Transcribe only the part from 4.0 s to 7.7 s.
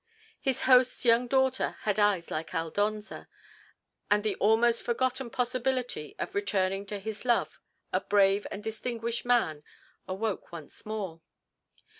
and the almost forgotten possibility of returning to his love